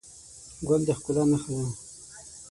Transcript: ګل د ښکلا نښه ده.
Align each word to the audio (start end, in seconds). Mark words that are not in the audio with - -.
ګل 0.67 0.81
د 0.87 0.89
ښکلا 0.97 1.23
نښه 1.31 1.51
ده. 1.59 1.65